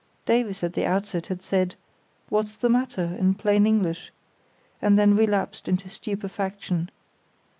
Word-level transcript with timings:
Davies 0.25 0.63
at 0.63 0.73
the 0.73 0.83
outset 0.83 1.27
had 1.27 1.43
said, 1.43 1.75
"What's 2.29 2.57
the 2.57 2.69
matter?" 2.69 3.15
in 3.19 3.35
plain 3.35 3.67
English, 3.67 4.11
and 4.81 4.97
then 4.97 5.15
relapsed 5.15 5.67
into 5.67 5.89
stupefaction. 5.89 6.89